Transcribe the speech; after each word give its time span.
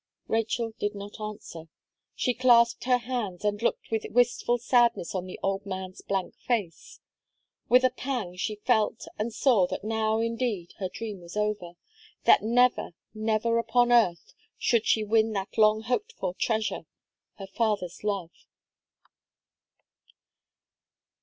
Rachel 0.27 0.73
did 0.79 0.95
not 0.95 1.19
answer. 1.21 1.65
She 2.15 2.33
clasped 2.33 2.85
her 2.85 2.97
hands, 2.97 3.45
and 3.45 3.61
looked 3.61 3.91
with 3.91 4.03
wistful 4.09 4.57
sadness 4.57 5.13
on 5.13 5.27
the 5.27 5.39
old 5.43 5.63
man's 5.63 6.01
blank 6.01 6.33
face. 6.39 6.99
With 7.69 7.83
a 7.83 7.91
pang 7.91 8.35
she 8.35 8.55
felt 8.55 9.05
and 9.19 9.31
saw 9.31 9.67
that 9.67 9.83
now, 9.83 10.19
indeed, 10.19 10.73
her 10.79 10.89
dream 10.89 11.21
was 11.21 11.37
over 11.37 11.73
that 12.23 12.41
never, 12.41 12.95
never 13.13 13.59
upon 13.59 13.91
earth, 13.91 14.33
should 14.57 14.87
she 14.87 15.03
win 15.03 15.33
that 15.33 15.55
long 15.55 15.81
hoped 15.81 16.13
for 16.13 16.33
treasure 16.33 16.87
her 17.37 17.45
father's 17.45 18.03
love. 18.03 18.31